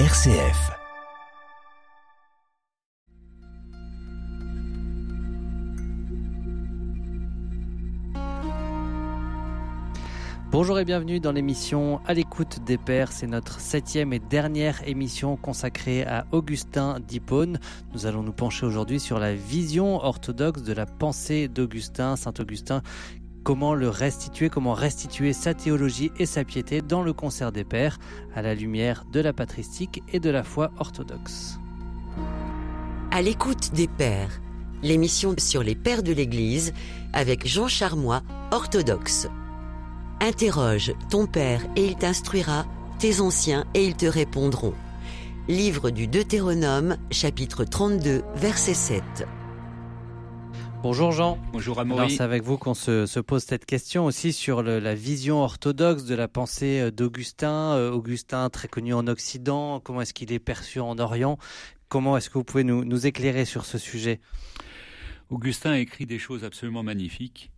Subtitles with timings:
[0.00, 0.72] RCF.
[10.50, 13.12] Bonjour et bienvenue dans l'émission À l'écoute des Pères.
[13.12, 17.60] C'est notre septième et dernière émission consacrée à Augustin d'Hippone.
[17.92, 22.82] Nous allons nous pencher aujourd'hui sur la vision orthodoxe de la pensée d'Augustin, Saint Augustin,
[23.44, 27.98] comment le restituer, comment restituer sa théologie et sa piété dans le concert des Pères,
[28.34, 31.60] à la lumière de la patristique et de la foi orthodoxe.
[33.10, 34.40] À l'écoute des Pères,
[34.82, 36.72] l'émission sur les Pères de l'Église
[37.12, 39.28] avec Jean Charmois, orthodoxe.
[40.20, 42.64] Interroge ton Père et il t'instruira,
[42.98, 44.74] tes anciens et ils te répondront.
[45.48, 49.02] Livre du Deutéronome, chapitre 32, verset 7.
[50.84, 51.38] Bonjour Jean.
[51.50, 52.10] Bonjour Amaury.
[52.10, 56.04] c'est avec vous qu'on se, se pose cette question aussi sur le- la vision orthodoxe
[56.04, 57.72] de la pensée euh, d'Augustin.
[57.72, 61.38] Euh, Augustin très connu en Occident, comment est-ce qu'il est perçu en Orient?
[61.88, 64.20] Comment est-ce que vous pouvez nous, nous éclairer sur ce sujet?
[65.30, 67.50] Augustin a écrit des choses absolument magnifiques.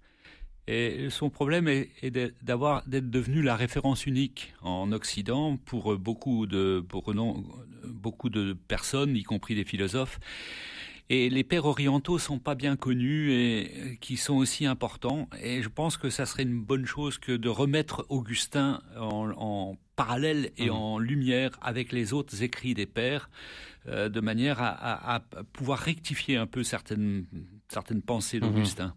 [0.69, 1.91] Et son problème est,
[2.45, 7.43] d'avoir d'être devenu la référence unique en Occident pour beaucoup de pour non,
[7.85, 10.21] beaucoup de personnes, y compris des philosophes.
[11.09, 15.29] Et les pères orientaux sont pas bien connus et euh, qui sont aussi importants.
[15.41, 19.79] Et je pense que ça serait une bonne chose que de remettre Augustin en, en
[19.95, 20.73] parallèle et Mhm.
[20.73, 23.31] en lumière avec les autres écrits des pères,
[23.87, 25.21] euh, de manière à, à- à
[25.53, 27.25] pouvoir rectifier un peu certaines
[27.69, 28.49] certaines pensées Mhm.
[28.53, 28.95] d'Augustin.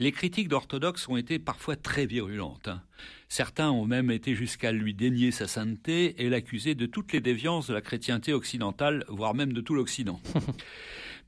[0.00, 2.68] Les critiques d'orthodoxes ont été parfois très virulentes.
[2.68, 2.82] hein.
[3.28, 7.68] Certains ont même été jusqu'à lui dénier sa sainteté et l'accuser de toutes les déviances
[7.68, 10.20] de la chrétienté occidentale, voire même de tout l'Occident.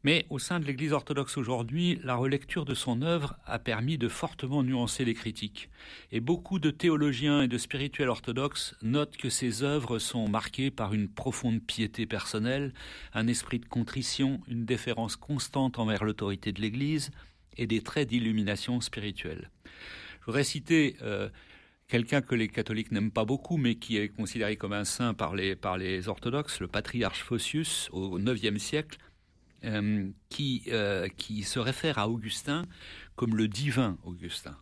[0.05, 4.08] Mais au sein de l'Église orthodoxe aujourd'hui, la relecture de son œuvre a permis de
[4.08, 5.70] fortement nuancer les critiques.
[6.12, 10.92] Et beaucoup de théologiens et de spirituels orthodoxes notent que ses œuvres sont marquées par
[10.92, 12.75] une profonde piété personnelle,
[13.14, 17.10] un esprit de contrition, une déférence constante envers l'autorité de l'Église
[17.56, 19.50] et des traits d'illumination spirituelle.
[20.21, 21.31] Je voudrais citer euh,
[21.88, 25.34] quelqu'un que les catholiques n'aiment pas beaucoup, mais qui est considéré comme un saint par
[25.34, 28.98] les, par les orthodoxes, le patriarche Photius, au IXe siècle,
[29.64, 32.66] euh, qui, euh, qui se réfère à Augustin
[33.16, 34.56] comme le divin Augustin.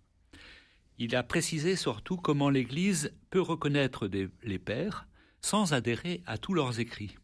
[0.98, 4.08] Il a précisé surtout comment l'Église peut reconnaître
[4.42, 5.06] les pères
[5.40, 7.16] sans adhérer à tous leurs écrits.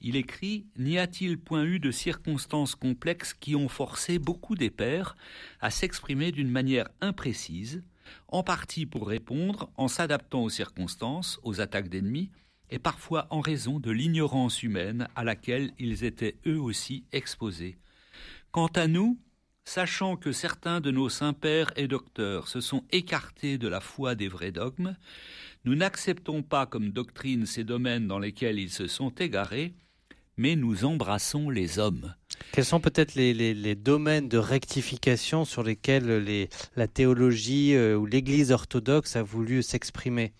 [0.00, 5.16] Il écrit N'y a-t-il point eu de circonstances complexes qui ont forcé beaucoup des pères
[5.60, 7.82] à s'exprimer d'une manière imprécise,
[8.28, 12.30] en partie pour répondre en s'adaptant aux circonstances, aux attaques d'ennemis,
[12.70, 17.76] et parfois en raison de l'ignorance humaine à laquelle ils étaient eux aussi exposés.
[18.50, 19.18] Quant à nous,
[19.64, 24.28] sachant que certains de nos saints-pères et docteurs se sont écartés de la foi des
[24.28, 24.96] vrais dogmes,
[25.64, 29.74] nous n'acceptons pas comme doctrine ces domaines dans lesquels ils se sont égarés,
[30.36, 32.14] mais nous embrassons les hommes.
[32.52, 38.52] Quels sont peut-être les, domaines de rectification sur lesquels les- la théologie euh, ou l'Église
[38.52, 40.32] orthodoxe a voulu s'exprimer?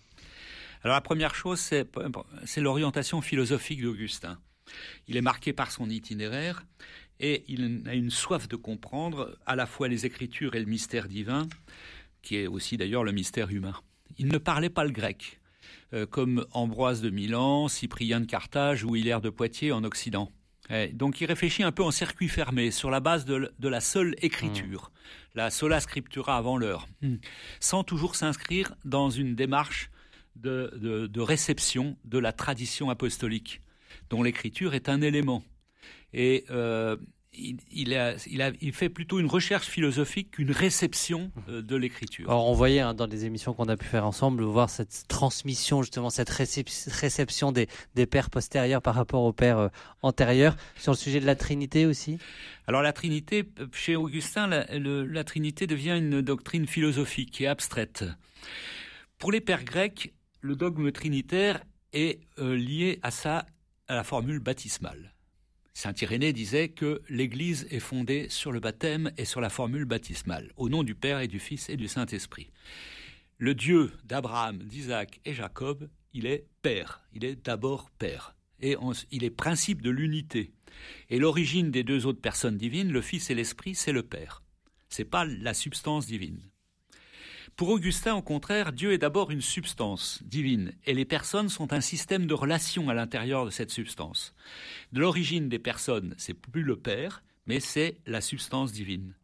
[0.87, 4.39] Alors la première chose, c'est l'orientation philosophique d'Augustin.
[5.09, 6.65] Il est marqué par son itinéraire
[7.19, 11.09] et il a une soif de comprendre à la fois les Écritures et le mystère
[11.09, 11.49] divin,
[12.21, 13.73] qui est aussi d'ailleurs le mystère humain.
[14.17, 15.41] Il ne parlait pas le grec,
[15.91, 20.31] euh, comme Ambroise de Milan, Cyprien de Carthage ou Hilaire de Poitiers en Occident.
[20.69, 24.15] Eh, donc il réfléchit un peu en circuit fermé, sur la base de, la seule
[24.19, 24.93] écriture,
[25.35, 26.87] la sola scriptura avant l'heure,
[27.59, 29.91] sans toujours s'inscrire dans une démarche
[30.41, 33.61] de, de- de réception de la tradition apostolique,
[34.09, 35.43] dont l'écriture est un élément.
[36.13, 36.95] Et euh,
[37.33, 41.75] il, il a- il a- il fait plutôt une recherche philosophique qu'une réception euh, de
[41.75, 42.29] l'écriture.
[42.29, 45.83] Alors on voyait hein, dans les émissions qu'on a pu faire ensemble, voir cette transmission,
[45.83, 49.69] justement cette récep- réception des, des pères postérieurs par rapport aux pères euh,
[50.01, 50.55] antérieurs.
[50.77, 52.17] Sur le sujet de la Trinité aussi?
[52.65, 58.05] Alors la Trinité, chez Augustin, la, le- la Trinité devient une doctrine philosophique et abstraite.
[59.19, 63.45] Pour les pères grecs, le dogme trinitaire est euh, lié à ça,
[63.87, 65.13] à la formule baptismale.
[65.73, 70.51] Saint Irénée disait que l'Église est fondée sur le baptême et sur la formule baptismale,
[70.57, 72.49] au nom du Père et du Fils et du Saint-Esprit.
[73.37, 78.75] Le Dieu d'Abraham, d'Isaac et Jacob, il est Père, il est d'abord Père, et
[79.11, 80.51] il est principe de l'unité.
[81.09, 84.41] Et l'origine des deux autres personnes divines, le Fils et l'Esprit, c'est le Père.
[84.89, 86.41] C'est pas la substance divine.
[87.57, 91.81] Pour Augustin, au contraire, Dieu est d'abord une substance divine, et les personnes sont un
[91.81, 94.35] système de relations à l'intérieur de cette substance.
[94.91, 99.15] De l'origine des personnes, c'est plus le Père, mais c'est la substance divine.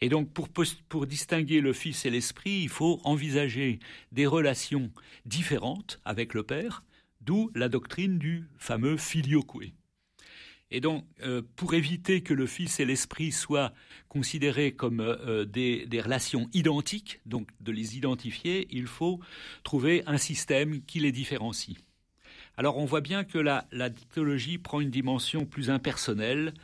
[0.00, 0.48] Et donc, pour,
[0.88, 3.78] pour distinguer le Fils et l'Esprit, il faut envisager
[4.10, 4.90] des relations
[5.24, 6.82] différentes avec le Père,
[7.20, 9.72] D'où la doctrine du fameux filioque.
[10.70, 13.72] Et donc, euh, pour éviter que le Fils et l'Esprit soient
[14.08, 19.20] considérés comme euh, des, relations identiques, donc de les identifier, il faut
[19.62, 21.76] trouver un système qui les différencie.
[22.56, 23.66] Alors on voit bien que la,
[24.12, 26.54] théologie prend une dimension plus impersonnelle,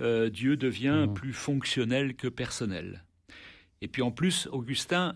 [0.00, 1.14] euh, Dieu devient mmh.
[1.14, 3.04] plus fonctionnel que personnel.
[3.80, 5.14] Et puis en plus, Augustin,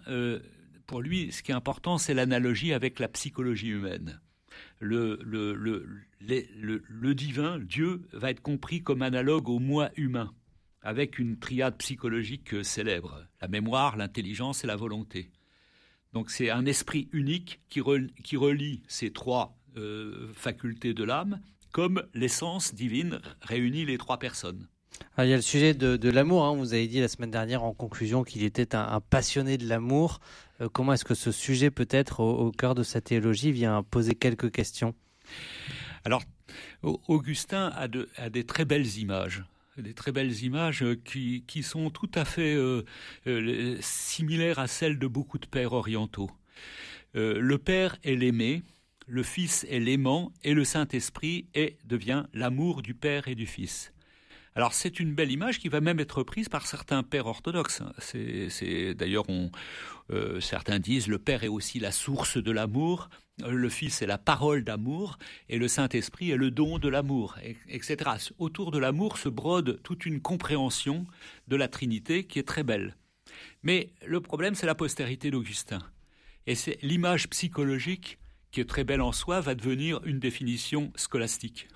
[0.87, 4.21] pour lui, ce qui est important, c'est l'analogie avec la psychologie humaine
[4.81, 5.19] le,
[7.15, 10.35] divin, Dieu, va être compris comme analogue au moi humain,
[10.83, 15.31] avec une triade psychologique célèbre, la mémoire, l'intelligence et la volonté.
[16.13, 17.83] Donc c'est un esprit unique qui,
[18.25, 21.41] qui relie ces trois euh, facultés de l'âme,
[21.73, 24.69] comme l'essence divine réunit les trois personnes.
[25.17, 26.45] Ah, il y a le sujet de, l'amour.
[26.45, 26.55] Hein.
[26.55, 30.21] Vous avez dit la semaine dernière en conclusion qu'il était un, passionné de l'amour.
[30.61, 34.53] Euh, comment est-ce que ce sujet, peut-être au, cœur de sa théologie, vient poser quelques
[34.53, 34.95] questions?
[36.05, 36.23] Alors,
[36.83, 39.45] Augustin a, des très belles images
[39.77, 42.85] des très belles images qui, sont tout à fait euh,
[43.29, 46.33] euh, similaires à celles de beaucoup de pères orientaux.
[47.15, 48.65] le Père est l'aimé,
[49.07, 51.47] le Fils est l'aimant, et le Saint-Esprit
[51.85, 53.93] devient l'amour du Père et du Fils.
[54.59, 57.81] Alors c'est une belle image qui va même être prise par certains pères orthodoxes.
[58.01, 59.27] C'est d'ailleurs
[60.11, 63.09] euh, certains disent le Père est aussi la source de l'amour,
[63.47, 67.37] le Fils est la parole d'amour et le Saint Esprit est le don de l'amour,
[67.69, 67.99] etc.
[68.41, 71.07] Autour de l'amour se brode toute une compréhension
[71.47, 72.97] de la Trinité qui est très belle.
[73.63, 75.85] Mais le problème c'est la postérité d'Augustin
[76.49, 78.19] et c'est l'image psychologique
[78.51, 81.69] qui est très belle en soi va devenir une définition scolastique.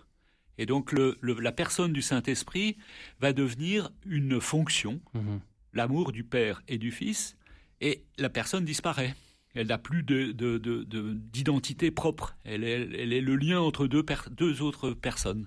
[0.59, 2.77] Et donc la personne du Saint-Esprit
[3.21, 5.41] va devenir une fonction, mhm.
[5.73, 7.37] l'amour du Père et du Fils,
[7.81, 9.15] et la personne disparaît.
[9.55, 12.37] Elle n'a plus d'identité propre.
[12.45, 15.47] Elle est, le lien entre deux, deux autres personnes.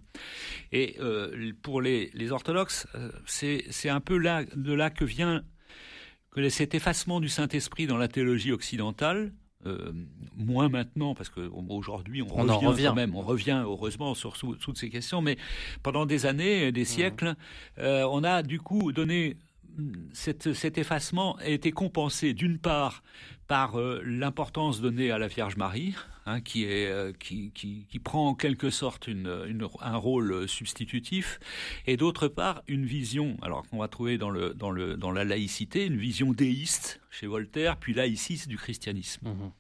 [0.72, 5.44] Et euh, pour les, orthodoxes, euh, c'est un peu là, de là que vient
[6.32, 9.34] que cet effacement du Saint-Esprit dans la théologie occidentale,
[9.66, 9.92] euh,
[10.38, 12.86] moins maintenant, parce qu'aujourd'hui, on, on, revient, revient.
[12.90, 15.38] Quand même, on revient heureusement sur toutes ces questions, mais
[15.84, 17.36] pendant des années, des siècles,
[17.80, 19.38] euh, on a du coup donné
[20.14, 23.04] cet effacement a été compensé d'une part
[23.48, 25.94] par euh, l'importance donnée à la Vierge Marie,
[26.26, 31.40] hein, qui, est, qui, qui, qui, prend en quelque sorte une, une, un rôle substitutif,
[31.86, 35.24] et d'autre part une vision, alors qu'on va trouver dans, le, dans, le, dans la
[35.24, 39.30] laïcité, une vision déiste chez Voltaire, puis laïciste du christianisme.
[39.30, 39.52] Mmh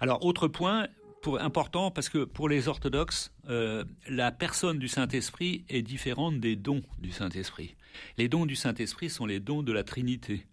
[0.00, 0.88] alors, autre point
[1.22, 6.56] pour, important, parce que pour les orthodoxes, euh, la personne du Saint-Esprit est différente des
[6.56, 7.74] dons du Saint-Esprit.
[8.18, 10.46] Les dons du Saint-Esprit sont les dons de la Trinité.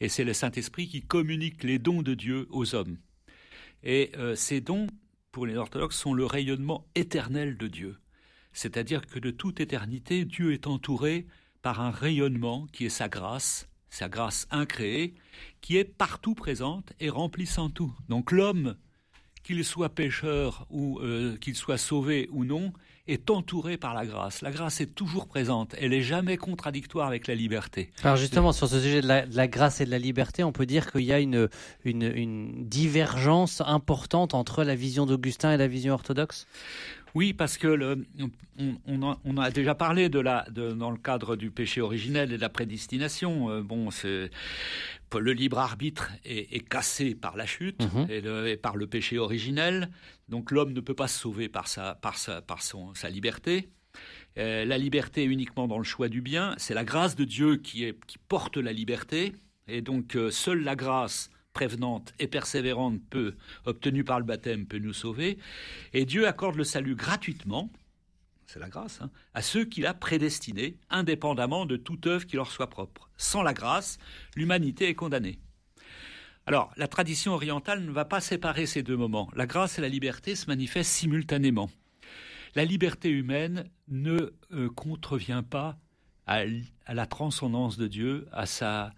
[0.00, 2.98] Et c'est le Saint-Esprit qui communique les dons de Dieu aux hommes.
[3.82, 4.86] Et euh, ces dons,
[5.32, 7.96] pour les orthodoxes, sont le rayonnement éternel de Dieu.
[8.52, 11.26] C'est-à-dire que de toute éternité, Dieu est entouré
[11.62, 15.14] par un rayonnement qui est sa grâce, sa grâce incréée,
[15.60, 17.94] qui est partout présente et remplissant tout.
[18.08, 18.76] Donc l'homme,
[19.42, 22.72] qu'il soit pécheur ou euh, qu'il soit sauvé ou non,
[23.08, 24.42] est entouré par la grâce.
[24.42, 27.90] La grâce est toujours présente, elle n'est jamais contradictoire avec la liberté.
[28.02, 30.90] Alors justement, sur ce sujet de la, grâce et de la liberté, on peut dire
[30.90, 31.48] qu'il y a une,
[31.84, 36.46] une divergence importante entre la vision d'Augustin et la vision orthodoxe?
[37.14, 38.06] Oui, parce que le,
[38.86, 42.48] on, a, déjà parlé de la, dans le cadre du péché originel et de la
[42.48, 43.50] prédestination.
[43.50, 44.30] Euh, bon, c'est
[45.18, 48.06] le libre arbitre est, cassé par la chute mhm.
[48.10, 49.90] et, par le péché originel.
[50.28, 53.70] Donc l'homme ne peut pas se sauver par sa, par sa, par son, sa liberté.
[54.38, 56.54] Euh, la liberté est uniquement dans le choix du bien.
[56.58, 59.32] C'est la grâce de Dieu qui, est, qui porte la liberté.
[59.68, 63.34] Et donc euh, seule la grâce prévenante et persévérante peut,
[63.64, 65.38] obtenue par le baptême, peut nous sauver.
[65.94, 67.72] Et Dieu accorde le salut gratuitement,
[68.46, 72.50] c'est la grâce, hein, à ceux qu'il a prédestinés, indépendamment de toute œuvre qui leur
[72.50, 73.08] soit propre.
[73.16, 73.96] Sans la grâce,
[74.34, 75.38] l'humanité est condamnée.
[76.44, 79.30] Alors, la tradition orientale ne va pas séparer ces deux moments.
[79.34, 81.70] La grâce et la liberté se manifestent simultanément.
[82.54, 85.78] La liberté humaine ne euh, contrevient pas
[86.26, 86.42] à,
[86.84, 88.92] à, la transcendance de Dieu, à sa,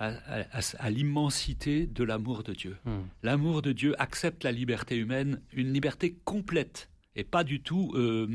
[0.00, 2.76] à, l'immensité de l'amour de Dieu.
[2.84, 3.02] Hmm.
[3.22, 8.26] L'amour de Dieu accepte la liberté humaine, une liberté complète, et pas du tout, euh,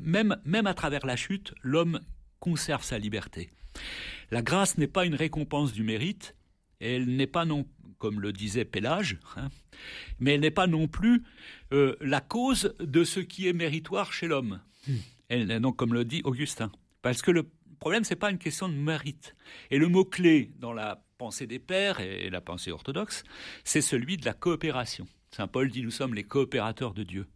[0.00, 2.00] même, même à travers la chute, l'homme
[2.40, 3.50] conserve sa liberté.
[4.30, 6.34] La grâce n'est pas une récompense du mérite,
[6.80, 7.66] elle n'est pas non,
[7.98, 9.50] comme le disait Pélage, hein,
[10.18, 11.22] mais elle n'est pas non plus
[11.72, 14.60] euh, la cause de ce qui est méritoire chez l'homme.
[14.88, 14.96] Hmm.
[15.28, 16.72] Elle donc, comme le dit Augustin.
[17.02, 17.44] Parce que le
[17.78, 19.34] problème, ce n'est pas une question de mérite.
[19.70, 23.24] Et le mot-clé dans la pensée des pères et la pensée orthodoxe,
[23.64, 25.06] c'est celui de la coopération.
[25.30, 27.26] Saint Paul dit nous sommes les coopérateurs de Dieu.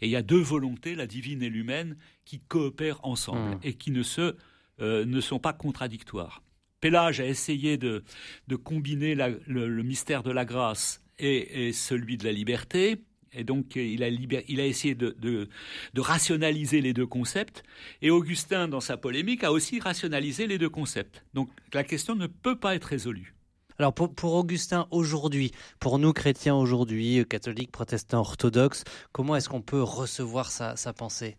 [0.00, 3.60] Et il y a deux volontés, la divine et l'humaine, qui coopèrent ensemble hmm.
[3.62, 4.36] et qui ne, se,
[4.80, 6.42] euh, ne sont pas contradictoires.
[6.80, 8.04] Pélage a essayé de,
[8.48, 13.04] de combiner le, mystère de la grâce et, celui de la liberté.
[13.32, 17.62] Et donc, il a, il a essayé de, de, rationaliser les deux concepts.
[18.02, 21.24] Et Augustin, dans sa polémique, a aussi rationalisé les deux concepts.
[21.34, 23.34] Donc, la question ne peut pas être résolue.
[23.78, 29.82] Alors pour, Augustin aujourd'hui, pour nous chrétiens aujourd'hui, catholiques, protestants, orthodoxes, comment est-ce qu'on peut
[29.82, 31.38] recevoir sa, pensée?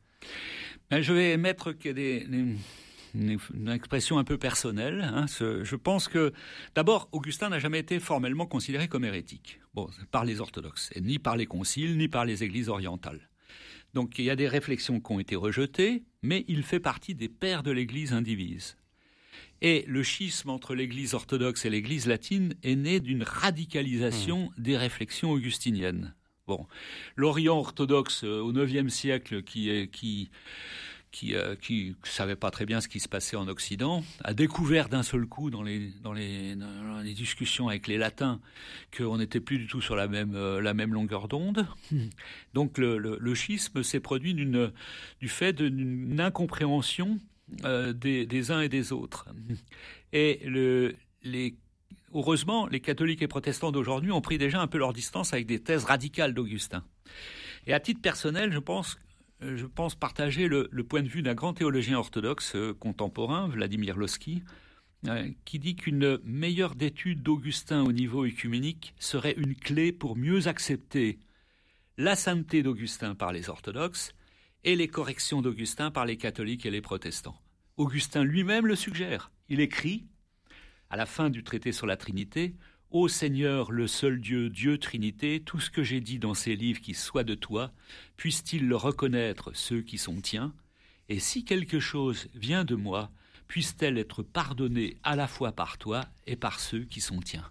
[0.89, 2.25] Ben, Je vais mettre des,
[3.13, 5.01] une, expression un peu personnelle.
[5.01, 6.33] Hein, je pense que,
[6.75, 11.19] d'abord, Augustin n'a jamais été formellement considéré comme hérétique, bon, par les orthodoxes, et ni
[11.19, 13.29] par les conciles, ni par les églises orientales.
[13.93, 17.29] Donc il y a des réflexions qui ont été rejetées, mais il fait partie des
[17.29, 18.77] pères de l'Église indivise.
[19.61, 24.61] Et le schisme entre l'Église orthodoxe et l'Église latine est né d'une radicalisation mmh.
[24.61, 26.15] des réflexions augustiniennes.
[26.47, 26.65] Bon,
[27.15, 30.31] l'Orient orthodoxe euh, au IXe siècle, qui, est, qui,
[31.11, 34.89] qui, euh, qui savait pas très bien ce qui se passait en Occident, a découvert
[34.89, 38.39] d'un seul coup dans les, dans les, dans les discussions avec les latins
[38.95, 41.67] qu'on n'était plus du tout sur la même, euh, la même longueur d'onde.
[41.91, 41.99] Mmh.
[42.53, 47.19] Donc le, le, le schisme s'est produit du fait d'une incompréhension
[47.65, 49.27] euh, des, uns et des autres.
[50.13, 51.57] Et le, les,
[52.13, 55.59] heureusement, les catholiques et protestants d'aujourd'hui ont pris déjà un peu leur distance avec des
[55.59, 56.83] thèses radicales d'Augustin.
[57.67, 58.97] Et à titre personnel, je pense,
[59.41, 64.43] je pense partager le, point de vue d'un grand théologien orthodoxe euh, contemporain, Vladimir Lossky,
[65.07, 70.47] euh, qui dit qu'une meilleure étude d'Augustin au niveau œcuménique serait une clé pour mieux
[70.47, 71.19] accepter
[71.97, 74.13] la sainteté d'Augustin par les orthodoxes
[74.63, 77.39] et les corrections d'Augustin par les catholiques et les protestants.
[77.77, 79.31] Augustin lui-même le suggère.
[79.49, 80.05] Il écrit,
[80.89, 82.53] à la fin du traité sur la Trinité,
[82.91, 86.81] Ô Seigneur, le seul Dieu, Dieu Trinité, tout ce que j'ai dit dans ces livres
[86.81, 87.71] qui soient de toi,
[88.17, 90.53] puissent-ils le reconnaître ceux qui sont tiens?
[91.07, 93.09] Et si quelque chose vient de moi,
[93.47, 97.49] puisse-t-elle être pardonnée à la fois par toi et par ceux qui sont tiens?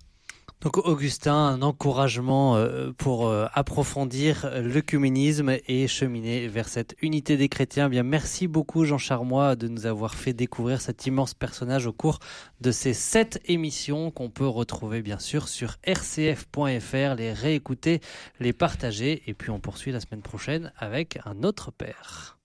[0.60, 7.48] Donc Augustin, un encouragement euh, pour euh, approfondir l'œcuménisme et cheminer vers cette unité des
[7.48, 7.88] chrétiens.
[7.88, 12.18] Bien, merci beaucoup Jean Charmois de nous avoir fait découvrir cet immense personnage au cours
[12.60, 18.00] de ces sept émissions qu'on peut retrouver bien sûr sur rcf.fr, les réécouter,
[18.38, 22.39] les partager et puis on poursuit la semaine prochaine avec un autre père.